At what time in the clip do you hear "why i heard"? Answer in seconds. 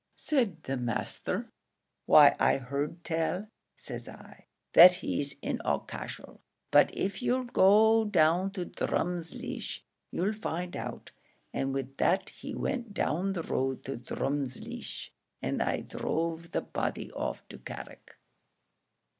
2.07-3.03